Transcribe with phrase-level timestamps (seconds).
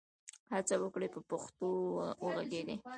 [0.53, 1.67] هڅه وکړئ په پښتو
[2.23, 2.75] وږغېږئ.